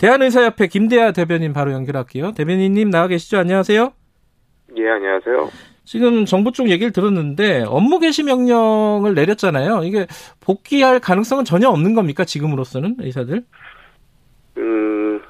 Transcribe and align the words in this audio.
대한의사협회 0.00 0.66
김대하 0.68 1.12
대변인 1.12 1.52
바로 1.52 1.72
연결할게요. 1.72 2.32
대변인님 2.32 2.88
나와 2.88 3.06
계시죠? 3.06 3.36
안녕하세요. 3.36 3.92
예, 4.78 4.88
안녕하세요. 4.88 5.50
지금 5.84 6.24
정부 6.24 6.52
쪽 6.52 6.70
얘기를 6.70 6.90
들었는데 6.90 7.64
업무 7.66 7.98
개시 7.98 8.22
명령을 8.22 9.14
내렸잖아요. 9.14 9.82
이게 9.84 10.06
복귀할 10.40 11.00
가능성은 11.00 11.44
전혀 11.44 11.68
없는 11.68 11.94
겁니까? 11.94 12.24
지금으로서는 12.24 12.96
의사들? 12.98 13.42
음, 14.56 15.20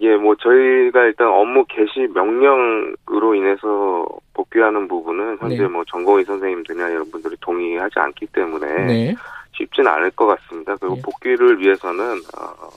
예, 0.00 0.14
뭐 0.14 0.36
저희가 0.36 1.02
일단 1.04 1.26
업무 1.26 1.64
개시 1.64 2.06
명령으로 2.14 3.34
인해서 3.34 4.06
복귀하는 4.34 4.86
부분은 4.86 5.38
현재 5.40 5.62
네. 5.62 5.66
뭐 5.66 5.82
전공의 5.88 6.24
선생님들이나 6.26 6.90
이런 6.90 7.10
분들이 7.10 7.34
동의하지 7.40 7.98
않기 7.98 8.26
때문에 8.26 8.86
네. 8.86 9.14
쉽지는 9.56 9.90
않을 9.90 10.12
것 10.12 10.26
같습니다. 10.26 10.76
그리고 10.76 10.94
네. 10.94 11.02
복귀를 11.02 11.58
위해서는 11.58 12.20
어, 12.38 12.68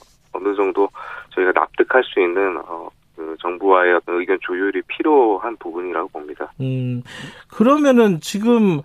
어느 0.46 0.56
정도 0.56 0.88
저희가 1.30 1.52
납득할 1.52 2.04
수 2.04 2.20
있는 2.20 2.58
어, 2.58 2.88
그 3.16 3.36
정부와의 3.40 3.94
어떤 3.94 4.20
의견 4.20 4.38
조율이 4.40 4.82
필요한 4.86 5.56
부분이라고 5.56 6.08
봅니다. 6.08 6.52
음, 6.60 7.02
그러면은 7.48 8.20
지금 8.20 8.80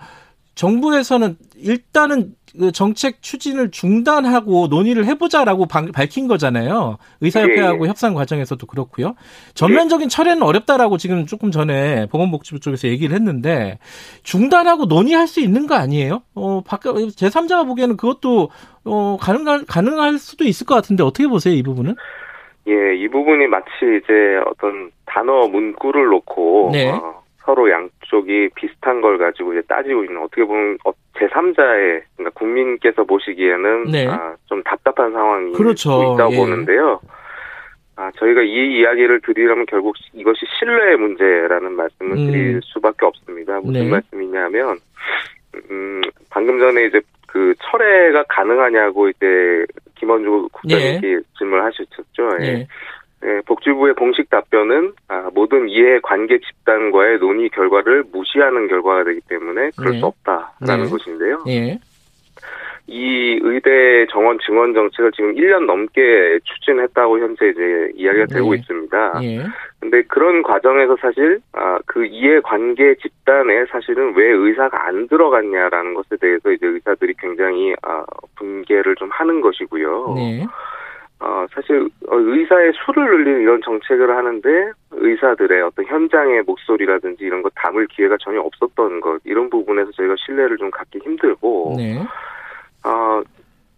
정부에서는 0.55 1.38
일단은 1.58 2.22
그 2.22 2.41
정책 2.73 3.22
추진을 3.22 3.72
중단하고 3.72 4.68
논의를 4.68 5.05
해보자라고 5.05 5.66
방- 5.68 5.91
밝힌 5.91 6.28
거잖아요. 6.28 6.98
의사협회하고 7.22 7.80
예, 7.80 7.86
예. 7.86 7.90
협상 7.90 8.14
과정에서도 8.14 8.66
그렇고요. 8.68 9.16
전면적인 9.54 10.10
철회는 10.10 10.44
어렵다라고 10.44 10.98
지금 10.98 11.26
조금 11.26 11.52
전에 11.52 12.08
보건복지부 12.08 12.60
쪽에서 12.60 12.88
얘기를 12.90 13.16
했는데 13.16 13.80
중단하고 14.24 14.86
논의할 14.86 15.27
수 15.27 15.40
있는 15.40 15.66
거 15.68 15.76
아니에요? 15.76 16.22
어, 16.36 16.62
바깥 16.66 16.96
제3자가 16.96 17.66
보기에는 17.68 17.96
그것도 17.98 18.50
어, 18.84 19.18
가능할 19.20 19.66
가능할 19.66 20.18
수도 20.18 20.44
있을 20.44 20.66
것 20.68 20.76
같은데 20.76 21.04
어떻게 21.04 21.27
보세요 21.27 21.54
이 21.54 21.63
부분은? 21.63 21.96
예, 22.68 22.96
이 22.96 23.08
부분이 23.08 23.48
마치 23.48 23.70
이제 23.82 24.13
어떤 24.46 24.91
단어 25.05 25.48
문구를 25.48 26.05
놓고 26.10 26.70
네. 26.74 26.90
어, 26.91 27.21
서로 27.44 27.70
양쪽이 27.70 28.50
비슷한 28.56 29.02
걸 29.02 29.18
가지고 29.18 29.54
이제 29.54 29.62
따지고 29.68 30.04
있는 30.04 30.22
어떻게 30.22 30.44
보면 30.44 30.78
어, 30.86 30.92
제3자의 31.16 32.04
그러니까 32.16 32.30
국민께서 32.36 33.04
보시기에는 33.04 33.86
네. 33.92 34.08
아, 34.08 34.36
좀 34.46 34.62
답답한 34.64 35.12
상황이 35.12 35.54
그렇죠. 35.54 36.14
있다고 36.14 36.34
예. 36.34 36.38
보는데요. 36.38 37.00
아, 37.96 38.12
저희가 38.18 38.42
이 38.42 38.80
이야기를 38.80 39.22
드리려면 39.22 39.66
결국 39.68 39.96
이것이 40.14 40.40
신뢰의 40.60 40.98
문제라는 40.98 41.74
말씀을 41.74 42.18
음. 42.18 42.32
드릴 42.32 42.60
수밖에 42.64 43.06
없습니다. 43.06 43.60
무슨 43.60 43.74
네. 43.74 43.90
말씀이냐면, 43.90 44.78
음, 45.70 46.02
방금 46.30 46.60
전에 46.60 46.86
이제 46.86 47.02
그 47.28 47.54
철회가 47.62 48.24
가능하냐고 48.28 49.10
이제 49.10 49.66
김원주 49.96 50.50
국장님께 50.52 51.20
질문을 51.38 51.64
하셨죠. 51.66 52.38
예. 52.42 52.46
예. 52.46 52.68
예, 53.32 53.41
복지부의 53.46 53.93
공식 53.96 54.29
답변은 54.29 54.93
아, 55.07 55.29
모든 55.34 55.70
이해 55.70 55.99
관계 56.01 56.40
집단과의 56.40 57.20
논의 57.20 57.49
결과를 57.49 58.04
무시하는 58.12 58.68
결과가 58.68 59.04
되기 59.04 59.21
때문에 59.27 59.71
그럴 59.77 59.93
네. 59.93 59.99
수 59.99 60.05
없다라는 60.05 60.85
네. 60.85 60.90
것인데요. 60.90 61.43
예. 61.48 61.79
이 62.88 63.40
의대 63.41 64.06
정원 64.12 64.38
증원 64.46 64.73
정책을 64.73 65.12
지금 65.12 65.35
1년 65.35 65.66
넘게 65.66 66.40
추진했다고 66.44 67.19
현재 67.19 67.50
이제 67.50 67.91
이야기가 67.96 68.25
되고 68.25 68.51
네. 68.51 68.57
있습니다. 68.57 69.23
예. 69.23 69.45
근데 69.79 70.01
그런 70.03 70.44
과정에서 70.44 70.97
사실 71.00 71.40
아, 71.53 71.79
그 71.85 72.06
이해 72.06 72.40
관계 72.41 72.95
집단에 72.95 73.66
사실은 73.72 74.13
왜 74.16 74.31
의사가 74.31 74.88
안 74.88 75.07
들어갔냐라는 75.07 75.94
것에 75.94 76.18
대해서 76.19 76.51
이제 76.51 76.68
의사들이 76.68 77.13
굉장히 77.18 77.73
아, 77.84 78.03
분개를 78.35 78.95
좀 78.95 79.09
하는 79.12 79.41
것이고요. 79.41 80.16
네. 81.22 81.28
어, 81.28 81.46
사실 81.53 81.88
어, 82.08 82.18
의사의 82.18 82.74
수를 82.84 83.09
늘리는 83.12 83.41
이런 83.41 83.62
정책을 83.64 84.16
하는데 84.16 84.72
의사들의 84.91 85.62
어떤 85.62 85.86
현장의 85.86 86.44
목소리라든지 86.44 87.24
이런 87.24 87.44
거 87.44 87.50
담을 87.56 87.88
기회가 87.88 88.18
전혀 88.19 88.41
없었던 88.41 89.02
것 89.02 89.22
이런 89.24 89.50
부분에서 89.50 89.91
저희가 89.91 90.16
신뢰를 90.25 90.57
좀 90.57 90.72
갖기 90.72 91.00
힘들고 91.00 91.75
네. 91.78 92.00
어, 92.84 93.22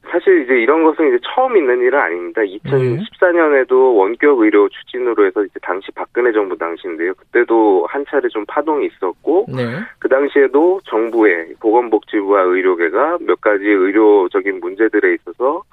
사실 0.10 0.44
이제 0.44 0.54
이런 0.54 0.84
것은 0.84 1.08
이제 1.08 1.20
처음 1.34 1.58
있는 1.58 1.82
일은 1.82 1.98
아닙니다. 1.98 2.42
2014년에도 2.42 3.98
원격 3.98 4.40
의료 4.40 4.70
추진으로 4.70 5.26
해서 5.26 5.44
이제 5.44 5.60
당시 5.62 5.92
박근혜 5.92 6.32
정부 6.32 6.58
당시인데요. 6.58 7.14
그때도 7.16 7.88
한 7.90 8.06
차례 8.10 8.28
좀 8.28 8.46
파동이 8.48 8.88
있었고 8.88 9.48
네. 9.50 9.80
그 10.00 10.10
당시에도 10.10 10.82
정부의 10.86 11.56
보건복지부와 11.60 12.42
의료계가 12.42 13.20
몇 13.22 13.42
가지 13.42 13.66
의료적인 13.66 14.60
문제들에 14.60 15.16
있어서 15.16 15.64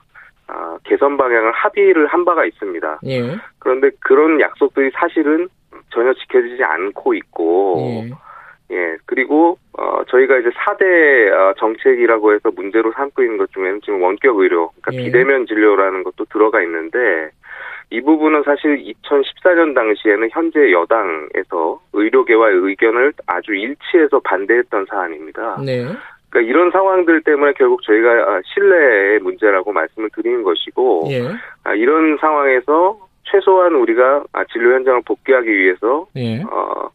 아, 0.50 0.78
개선 0.84 1.16
방향을 1.16 1.53
합의를 1.53 2.06
한 2.09 2.25
바가 2.25 2.44
있습니다. 2.44 3.00
예. 3.06 3.37
그런데 3.59 3.91
그런 4.00 4.41
약속들이 4.41 4.91
사실은 4.94 5.49
전혀 5.91 6.12
지켜지지 6.15 6.62
않고 6.65 7.15
있고, 7.15 7.77
예. 7.78 8.11
예, 8.72 8.97
그리고, 9.06 9.59
어, 9.77 10.03
저희가 10.09 10.38
이제 10.38 10.50
4대 10.50 11.33
어, 11.33 11.55
정책이라고 11.59 12.34
해서 12.34 12.50
문제로 12.55 12.93
삼고 12.93 13.22
있는 13.22 13.38
것 13.38 13.50
중에는 13.53 13.81
지금 13.83 14.03
원격 14.03 14.38
의료, 14.38 14.71
그러니까 14.81 14.94
예. 14.94 15.05
비대면 15.05 15.47
진료라는 15.47 16.05
것도 16.05 16.27
들어가 16.27 16.62
있는데, 16.62 17.31
이 17.91 18.00
부분은 18.00 18.44
사실 18.44 18.77
2014년 19.03 19.75
당시에는 19.75 20.28
현재 20.31 20.71
여당에서 20.71 21.81
의료계와의 21.93 22.56
의견을 22.56 23.12
아주 23.27 23.53
일치해서 23.53 24.21
반대했던 24.21 24.87
사안입니다. 24.88 25.61
네. 25.65 25.84
그러니까 26.31 26.49
이런 26.49 26.71
상황들 26.71 27.23
때문에 27.23 27.53
결국 27.55 27.83
저희가 27.83 28.09
아, 28.09 28.41
신뢰의 28.55 29.19
문제라고 29.21 29.73
말씀을 29.73 30.09
드리는 30.15 30.43
것이고, 30.43 31.09
예. 31.11 31.23
아, 31.65 31.75
이런 31.75 32.17
상황에서 32.19 32.99
최소한 33.25 33.75
우리가 33.75 34.25
아, 34.33 34.45
진료 34.53 34.75
현장을 34.75 35.03
복귀하기 35.05 35.49
위해서 35.49 36.07
예. 36.17 36.43
어, 36.43 36.89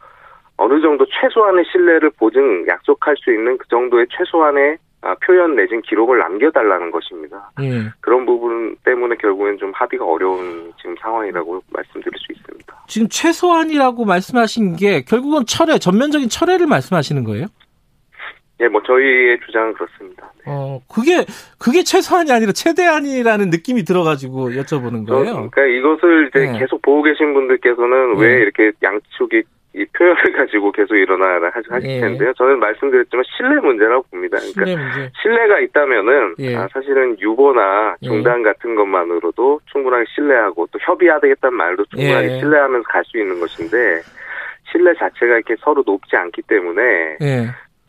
어느 0.57 0.81
정도 0.81 1.05
최소한의 1.05 1.65
신뢰를 1.71 2.11
보증 2.11 2.65
약속할 2.67 3.15
수 3.17 3.31
있는 3.31 3.57
그 3.57 3.67
정도의 3.67 4.07
최소한의 4.09 4.77
아, 5.01 5.13
표현 5.23 5.55
내진 5.55 5.81
기록을 5.83 6.17
남겨달라는 6.17 6.89
것입니다. 6.89 7.51
예. 7.61 7.91
그런 7.99 8.25
부분 8.25 8.75
때문에 8.83 9.15
결국엔 9.17 9.57
좀 9.59 9.71
합의가 9.73 10.03
어려운 10.03 10.73
지금 10.81 10.95
상황이라고 10.99 11.61
말씀드릴 11.71 12.13
수 12.17 12.31
있습니다. 12.31 12.85
지금 12.87 13.07
최소한이라고 13.09 14.05
말씀하신 14.05 14.77
게 14.77 15.03
결국은 15.03 15.45
철회, 15.45 15.77
전면적인 15.77 16.29
철회를 16.29 16.65
말씀하시는 16.65 17.23
거예요? 17.23 17.45
예, 18.61 18.67
뭐 18.69 18.81
저희의 18.83 19.39
주장은 19.45 19.73
그렇습니다. 19.73 20.31
네. 20.37 20.43
어, 20.47 20.79
그게, 20.87 21.25
그게 21.59 21.83
최소한이 21.83 22.31
아니라 22.31 22.53
최대한이라는 22.53 23.49
느낌이 23.49 23.83
들어가지고 23.83 24.51
여쭤보는 24.51 25.05
저- 25.07 25.13
거예요. 25.15 25.49
그러니까 25.49 25.65
이것을 25.65 26.29
이제 26.29 26.39
네. 26.51 26.59
계속 26.59 26.81
보고 26.81 27.01
계신 27.03 27.33
분들께서는 27.33 28.13
네. 28.17 28.21
왜 28.25 28.33
이렇게 28.41 28.71
양쪽이 28.81 29.43
이 29.77 29.83
표현을 29.91 30.15
가지고 30.39 30.71
계속 30.71 30.95
일어나라 30.95 31.49
하- 31.49 31.61
하실 31.67 31.89
네. 31.89 31.99
텐데요. 31.99 32.31
저는 32.37 32.59
말씀드렸지만 32.59 33.25
신뢰 33.35 33.59
문제라고 33.59 34.05
봅니다. 34.09 34.37
그러니까 34.37 34.65
신뢰 34.65 34.75
문제. 34.77 35.11
신뢰가 35.21 35.59
있다면은 35.59 36.35
예. 36.39 36.55
아, 36.55 36.67
사실은 36.71 37.19
유보나 37.19 37.97
예. 38.03 38.07
중단 38.07 38.41
같은 38.41 38.75
것만으로도 38.75 39.59
충분하게 39.65 40.05
신뢰하고 40.15 40.67
또 40.71 40.79
협의하겠다는 40.81 41.57
말도 41.57 41.83
충분하게 41.93 42.35
예. 42.35 42.39
신뢰하면서 42.39 42.87
갈 42.87 43.03
수 43.03 43.17
있는 43.17 43.37
것인데 43.37 44.01
신뢰 44.71 44.93
자체가 44.93 45.35
이렇게 45.35 45.55
서로 45.59 45.83
높지 45.85 46.15
않기 46.15 46.43
때문에 46.43 47.17
예. 47.21 47.47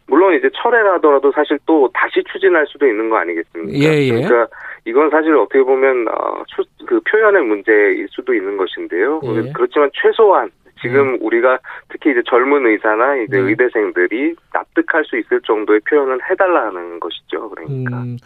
물론 0.08 0.34
이제 0.34 0.48
철회를 0.54 0.94
하더라도 0.94 1.32
사실 1.32 1.58
또 1.66 1.90
다시 1.92 2.22
추진할 2.30 2.66
수도 2.68 2.86
있는 2.86 3.10
거 3.10 3.16
아니겠습니까? 3.18 3.78
예, 3.78 4.02
예. 4.02 4.10
그러니까 4.10 4.46
이건 4.84 5.10
사실 5.10 5.34
어떻게 5.36 5.62
보면 5.62 6.06
어, 6.08 6.42
추, 6.46 6.62
그 6.86 7.00
표현의 7.00 7.42
문제일 7.42 8.06
수도 8.10 8.34
있는 8.34 8.56
것인데요. 8.56 9.20
예. 9.24 9.52
그렇지만 9.52 9.90
최소한 9.94 10.50
지금 10.80 11.18
우리가 11.20 11.58
특히 11.88 12.10
이제 12.10 12.22
젊은 12.28 12.66
의사나 12.66 13.16
이제 13.16 13.38
음. 13.38 13.48
의대생들이 13.48 14.34
납득할 14.52 15.04
수 15.04 15.18
있을 15.18 15.40
정도의 15.42 15.80
표현을 15.88 16.18
해달라는 16.30 17.00
것이죠. 17.00 17.50
그러니까. 17.50 18.02
음, 18.02 18.18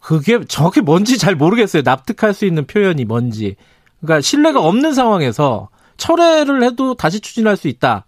그게 0.00 0.40
정확히 0.48 0.80
뭔지 0.80 1.18
잘 1.18 1.36
모르겠어요. 1.36 1.82
납득할 1.84 2.32
수 2.32 2.44
있는 2.44 2.66
표현이 2.66 3.04
뭔지. 3.04 3.56
그러니까 4.00 4.20
신뢰가 4.20 4.60
없는 4.60 4.92
상황에서 4.92 5.68
철회를 5.96 6.64
해도 6.64 6.94
다시 6.94 7.20
추진할 7.20 7.56
수 7.56 7.68
있다. 7.68 8.06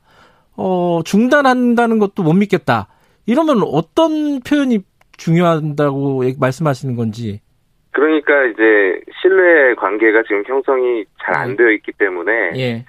어, 0.56 1.03
중단한다는 1.05 1.99
것도 1.99 2.23
못 2.23 2.33
믿겠다. 2.33 2.88
이러면 3.26 3.62
어떤 3.62 4.41
표현이 4.41 4.81
중요하다고 5.17 6.23
말씀하시는 6.38 6.97
건지. 6.97 7.41
그러니까 7.93 8.44
이제 8.47 9.00
신뢰 9.23 9.75
관계가 9.76 10.23
지금 10.25 10.43
형성이 10.47 11.05
잘안 11.25 11.50
음. 11.50 11.56
되어 11.56 11.71
있기 11.71 11.93
때문에 11.93 12.32
예. 12.56 12.85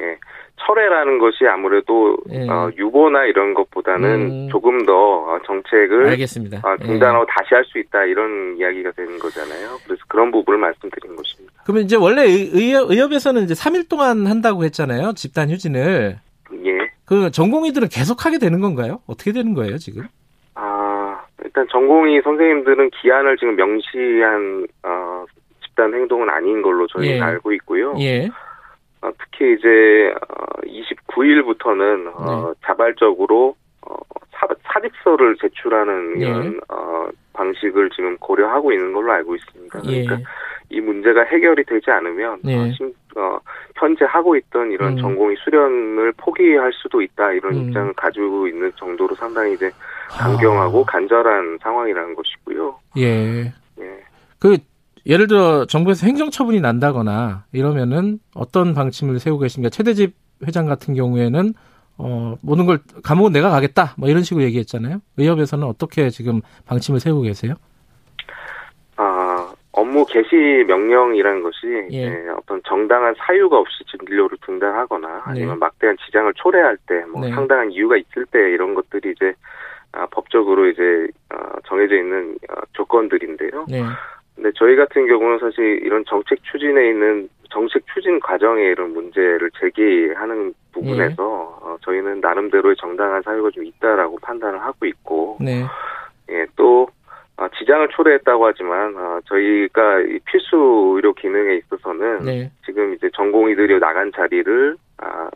예, 0.00 0.18
철회라는 0.66 1.18
것이 1.18 1.46
아무래도 1.46 2.16
예. 2.30 2.46
어, 2.48 2.70
유보나 2.76 3.24
이런 3.24 3.54
것보다는 3.54 4.08
음. 4.20 4.48
조금 4.50 4.84
더 4.84 4.92
어, 4.92 5.38
정책을 5.46 6.08
알겠습니다. 6.08 6.58
어, 6.62 6.76
예. 6.80 6.84
중단하고 6.84 7.24
다시 7.26 7.54
할 7.54 7.64
수 7.64 7.78
있다 7.78 8.04
이런 8.04 8.56
이야기가 8.58 8.90
되는 8.92 9.18
거잖아요. 9.18 9.78
그래서 9.86 10.02
그런 10.08 10.30
부분을 10.30 10.58
말씀드린 10.60 11.16
것입니다. 11.16 11.62
그러면 11.64 11.84
이제 11.84 11.96
원래 11.96 12.22
의- 12.24 12.50
의협, 12.52 12.90
의협에서는 12.90 13.42
이제 13.44 13.54
3일 13.54 13.88
동안 13.88 14.26
한다고 14.26 14.64
했잖아요. 14.64 15.14
집단 15.14 15.48
휴진을. 15.50 16.18
예. 17.10 17.14
그 17.14 17.30
전공의들은 17.30 17.88
계속 17.88 18.24
하게 18.24 18.38
되는 18.38 18.60
건가요? 18.60 19.00
어떻게 19.06 19.32
되는 19.32 19.54
거예요, 19.54 19.78
지금? 19.78 20.06
아, 20.54 21.24
일단 21.42 21.66
전공의 21.70 22.22
선생님들은 22.22 22.90
기한을 22.90 23.36
지금 23.36 23.56
명시한 23.56 24.66
어, 24.82 25.24
집단 25.64 25.92
행동은 25.92 26.30
아닌 26.30 26.62
걸로 26.62 26.86
저희는 26.86 27.16
예. 27.16 27.20
알고 27.20 27.52
있고요. 27.52 27.94
예. 27.98 28.28
어, 29.02 29.10
특히 29.18 29.54
이제 29.54 30.14
29일부터는 30.66 32.12
어, 32.14 32.52
네. 32.52 32.60
자발적으로 32.64 33.56
어, 33.82 33.96
사, 34.32 34.46
사직서를 34.62 35.36
제출하는 35.40 36.22
예. 36.22 36.26
이런 36.26 36.60
어, 36.68 37.08
방식을 37.34 37.90
지금 37.90 38.16
고려하고 38.18 38.72
있는 38.72 38.92
걸로 38.92 39.12
알고 39.12 39.34
있습니다. 39.34 39.80
예. 39.86 40.04
그러니까 40.04 40.30
이 40.70 40.80
문제가 40.80 41.24
해결이 41.24 41.64
되지 41.64 41.90
않으면 41.90 42.40
네. 42.42 42.56
어, 42.56 42.72
심, 42.72 42.92
어, 43.16 43.38
현재 43.84 44.04
하고 44.06 44.36
있던 44.36 44.70
이런 44.70 44.92
음. 44.92 44.98
전공의 44.98 45.36
수련을 45.44 46.12
포기할 46.16 46.72
수도 46.72 47.02
있다 47.02 47.32
이런 47.32 47.54
음. 47.54 47.68
입장을 47.68 47.92
가지고 47.94 48.48
있는 48.48 48.72
정도로 48.76 49.14
상당히 49.14 49.54
이제 49.54 49.70
강경하고 50.08 50.82
아. 50.82 50.84
간절한 50.84 51.58
상황이라는 51.62 52.14
것이고요. 52.14 52.78
예. 52.98 53.52
예. 53.80 54.04
그 54.38 54.58
예를 55.06 55.26
들어 55.26 55.66
정부에서 55.66 56.06
행정처분이 56.06 56.60
난다거나 56.60 57.44
이러면은 57.52 58.18
어떤 58.34 58.74
방침을 58.74 59.18
세우고 59.18 59.40
계십니까? 59.40 59.70
최대집 59.70 60.14
회장 60.46 60.66
같은 60.66 60.94
경우에는 60.94 61.54
어 61.96 62.36
모든 62.42 62.66
걸 62.66 62.80
감옥은 63.02 63.32
내가 63.32 63.50
가겠다 63.50 63.94
뭐 63.96 64.08
이런 64.08 64.22
식으로 64.22 64.44
얘기했잖아요. 64.44 65.00
의협에서는 65.16 65.66
어떻게 65.66 66.10
지금 66.10 66.40
방침을 66.66 67.00
세우고 67.00 67.22
계세요? 67.22 67.54
아 69.94 70.04
업무 70.04 70.04
개시 70.06 70.64
명령이라는 70.66 71.42
것이 71.42 71.88
예. 71.90 72.10
네, 72.10 72.28
어떤 72.30 72.60
정당한 72.66 73.14
사유가 73.16 73.58
없이 73.58 73.84
진료를 73.84 74.36
중단하거나 74.44 75.22
아니면 75.24 75.50
네. 75.50 75.58
막대한 75.60 75.96
지장을 76.04 76.32
초래할 76.34 76.76
때뭐 76.86 77.20
네. 77.20 77.30
상당한 77.30 77.70
이유가 77.70 77.96
있을 77.96 78.26
때 78.26 78.38
이런 78.50 78.74
것들이 78.74 79.12
이제 79.12 79.34
아, 79.92 80.06
법적으로 80.10 80.68
이제 80.68 81.06
어, 81.32 81.36
정해져 81.66 81.94
있는 81.94 82.36
어, 82.50 82.60
조건들인데요. 82.72 83.66
네. 83.68 83.82
근데 84.34 84.50
저희 84.56 84.74
같은 84.74 85.06
경우는 85.06 85.38
사실 85.38 85.80
이런 85.84 86.04
정책 86.06 86.42
추진에 86.42 86.88
있는 86.88 87.28
정책 87.50 87.84
추진 87.94 88.18
과정에 88.18 88.64
이런 88.64 88.92
문제를 88.92 89.48
제기하는 89.60 90.52
부분에서 90.72 91.12
예. 91.62 91.68
어, 91.68 91.78
저희는 91.82 92.20
나름대로의 92.20 92.74
정당한 92.76 93.22
사유가 93.22 93.50
좀 93.52 93.64
있다라고 93.64 94.18
판단을 94.18 94.60
하고 94.60 94.86
있고, 94.86 95.38
네. 95.40 95.64
예, 96.30 96.46
또 96.56 96.82
어, 96.82 97.03
지장을 97.58 97.88
초래했다고 97.88 98.46
하지만 98.46 98.96
어, 98.96 99.20
저희가 99.26 100.00
이 100.00 100.18
필수 100.24 100.92
의료 100.94 101.12
기능에 101.12 101.56
있어서는 101.56 102.24
네. 102.24 102.50
지금 102.64 102.94
이제 102.94 103.10
전공의들이 103.14 103.80
나간 103.80 104.12
자리를 104.14 104.76
아, 104.98 105.28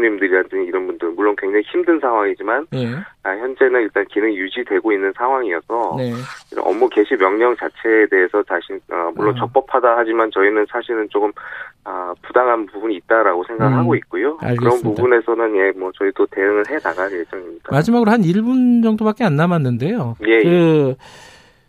교수님들이라든지 0.00 0.66
이런 0.66 0.86
분들 0.86 1.10
물론 1.10 1.34
굉장히 1.36 1.62
힘든 1.70 2.00
상황이지만 2.00 2.66
네. 2.70 2.86
아, 3.22 3.30
현재는 3.30 3.82
일단 3.82 4.04
기능이 4.06 4.36
유지되고 4.36 4.92
있는 4.92 5.12
상황이어서 5.16 5.94
네. 5.98 6.12
이런 6.50 6.66
업무 6.66 6.88
개시 6.88 7.14
명령 7.16 7.54
자체에 7.56 8.06
대해서 8.10 8.42
다시 8.42 8.72
어, 8.90 9.10
물론 9.14 9.36
어. 9.36 9.40
적법하다 9.40 9.96
하지만 9.96 10.30
저희는 10.32 10.66
사실은 10.70 11.08
조금 11.10 11.30
아, 11.84 12.14
부당한 12.22 12.66
부분이 12.66 12.96
있다라고 12.96 13.44
생각하고 13.44 13.92
음, 13.92 13.96
있고요. 13.96 14.38
알겠습니다. 14.40 14.60
그런 14.60 14.82
부분에서는 14.82 15.56
예, 15.56 15.78
뭐 15.78 15.90
저희도 15.96 16.26
대응을 16.26 16.64
해 16.68 16.78
나갈 16.78 17.12
예정입니다. 17.12 17.70
마지막으로 17.70 18.10
한 18.10 18.22
1분 18.22 18.82
정도밖에 18.82 19.24
안 19.24 19.36
남았는데요. 19.36 20.16
예. 20.26 20.42
그 20.42 20.48
예. 20.48 20.96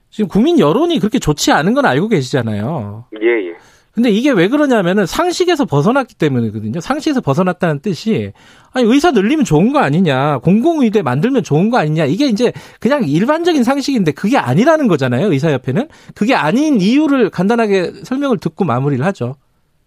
지금 0.09 0.27
국민 0.27 0.59
여론이 0.59 0.99
그렇게 0.99 1.19
좋지 1.19 1.53
않은 1.53 1.73
건 1.73 1.85
알고 1.85 2.09
계시잖아요. 2.09 3.05
예, 3.21 3.27
예. 3.49 3.55
근데 3.93 4.09
이게 4.09 4.31
왜 4.31 4.47
그러냐면은 4.47 5.05
상식에서 5.05 5.65
벗어났기 5.65 6.15
때문이거든요. 6.15 6.79
상식에서 6.79 7.19
벗어났다는 7.19 7.79
뜻이 7.81 8.31
아니 8.73 8.85
의사 8.85 9.11
늘리면 9.11 9.43
좋은 9.43 9.73
거 9.73 9.79
아니냐, 9.79 10.39
공공의대 10.39 11.01
만들면 11.01 11.43
좋은 11.43 11.69
거 11.69 11.77
아니냐 11.77 12.05
이게 12.05 12.27
이제 12.27 12.53
그냥 12.79 13.03
일반적인 13.03 13.63
상식인데 13.63 14.13
그게 14.13 14.37
아니라는 14.37 14.87
거잖아요. 14.87 15.31
의사협회는 15.31 15.89
그게 16.15 16.35
아닌 16.35 16.79
이유를 16.79 17.29
간단하게 17.31 18.03
설명을 18.03 18.37
듣고 18.37 18.63
마무리를 18.63 19.03
하죠. 19.05 19.35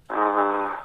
아, 0.08 0.76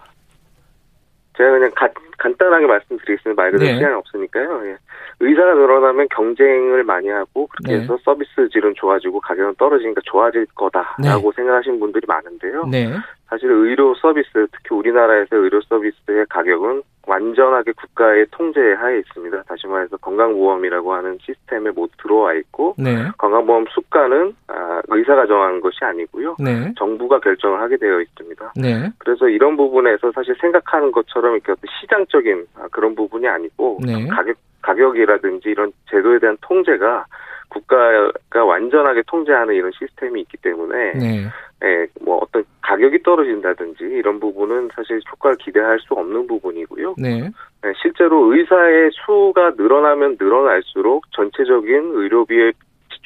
제가 1.37 1.49
그냥 1.51 1.71
가, 1.75 1.87
간단하게 2.19 2.67
말씀드리겠습니다. 2.67 3.41
말 3.41 3.51
그대로 3.51 3.71
네. 3.71 3.77
시간이 3.77 3.95
없으니까요. 3.95 4.67
예. 4.67 4.77
의사가 5.21 5.53
늘어나면 5.53 6.07
경쟁을 6.09 6.83
많이 6.83 7.09
하고 7.09 7.47
그렇게 7.47 7.75
네. 7.75 7.83
해서 7.83 7.97
서비스 8.03 8.49
질은 8.51 8.73
좋아지고 8.75 9.19
가격은 9.21 9.55
떨어지니까 9.55 10.01
좋아질 10.05 10.45
거다라고 10.55 11.31
네. 11.31 11.35
생각하시는 11.35 11.79
분들이 11.79 12.05
많은데요. 12.07 12.65
네. 12.67 12.89
사실 13.27 13.51
의료 13.51 13.93
서비스 13.95 14.29
특히 14.51 14.75
우리나라에서 14.75 15.35
의료 15.35 15.61
서비스의 15.61 16.25
가격은 16.29 16.81
완전하게 17.07 17.71
국가의 17.73 18.27
통제 18.31 18.59
하에 18.73 18.99
있습니다. 18.99 19.43
다시 19.43 19.67
말해서 19.67 19.97
건강보험이라고 19.97 20.93
하는 20.93 21.17
시스템에 21.21 21.71
모두 21.71 21.91
들어와 22.01 22.33
있고 22.35 22.75
네. 22.77 23.09
건강보험 23.17 23.65
수가는 23.69 24.35
아, 24.47 24.53
의사가 24.91 25.27
정하는 25.27 25.61
것이 25.61 25.77
아니고요. 25.81 26.35
네. 26.39 26.73
정부가 26.77 27.19
결정을 27.19 27.59
하게 27.61 27.77
되어 27.77 28.01
있습니다. 28.01 28.53
네. 28.55 28.89
그래서 28.97 29.27
이런 29.27 29.57
부분에서 29.57 30.11
사실 30.13 30.35
생각하는 30.39 30.91
것처럼 30.91 31.35
이렇게 31.35 31.53
시장적인 31.81 32.45
아, 32.55 32.67
그런 32.71 32.95
부분이 32.95 33.27
아니고 33.27 33.79
네. 33.85 34.07
가격 34.07 34.35
가격이라든지 34.61 35.49
이런 35.49 35.71
제도에 35.89 36.19
대한 36.19 36.37
통제가 36.41 37.05
국가가 37.49 38.45
완전하게 38.45 39.03
통제하는 39.07 39.55
이런 39.55 39.71
시스템이 39.71 40.21
있기 40.21 40.37
때문에 40.37 40.93
네. 40.93 41.25
예, 41.63 41.87
뭐 42.01 42.19
어떤 42.21 42.43
가격이 42.61 43.03
떨어진다든지 43.03 43.83
이런 43.83 44.19
부분은 44.19 44.69
사실 44.73 45.01
효과를 45.11 45.37
기대할 45.37 45.79
수 45.79 45.93
없는 45.93 46.27
부분이고요. 46.27 46.95
네. 46.97 47.29
예, 47.65 47.73
실제로 47.81 48.33
의사의 48.33 48.91
수가 48.93 49.53
늘어나면 49.57 50.17
늘어날수록 50.19 51.11
전체적인 51.11 51.91
의료비의 51.95 52.53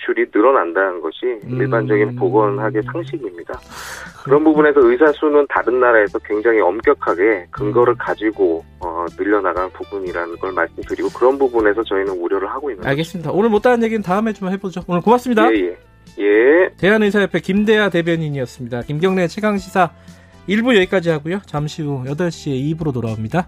지출이 0.04 0.28
늘어난다는 0.34 1.02
것이 1.02 1.26
음. 1.46 1.62
일반적인 1.62 2.16
보건학의 2.16 2.84
상식입니다. 2.92 3.60
그런 4.24 4.44
부분에서 4.44 4.80
의사 4.82 5.12
수는 5.14 5.46
다른 5.50 5.80
나라에서 5.80 6.20
굉장히 6.20 6.60
엄격하게 6.60 7.48
근거를 7.52 7.94
음. 7.94 7.98
가지고 7.98 8.64
어, 8.80 9.06
늘려나간 9.18 9.70
부분이라는 9.72 10.38
걸 10.38 10.52
말씀드리고 10.54 11.10
그런 11.10 11.38
부분에서 11.38 11.84
저희는 11.84 12.14
우려를 12.14 12.50
하고 12.50 12.70
있는 12.70 12.86
알겠습니다. 12.86 13.32
거죠. 13.32 13.40
오늘 13.40 13.50
못다한 13.50 13.84
얘기는 13.84 14.02
다음에 14.02 14.34
좀 14.34 14.50
해보죠. 14.50 14.82
오늘 14.88 15.02
고맙습니다. 15.02 15.50
예, 15.54 15.60
예. 15.60 15.78
예. 16.20 16.70
대한의사협회 16.78 17.40
김대하 17.40 17.90
대변인이었습니다. 17.90 18.82
김경래 18.82 19.28
최강시사 19.28 19.90
1부 20.48 20.76
여기까지 20.76 21.10
하고요. 21.10 21.40
잠시 21.46 21.82
후 21.82 22.04
8시에 22.06 22.76
2부로 22.76 22.94
돌아옵니다. 22.94 23.48